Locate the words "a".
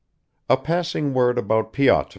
0.49-0.57